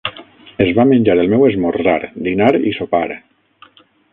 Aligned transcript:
Es 0.63 0.71
va 0.77 0.85
menjar 0.91 1.17
el 1.17 1.29
meu 1.35 1.45
esmorzar, 1.49 1.99
dinar 2.31 2.51
i 2.71 2.77
sopar. 2.79 3.07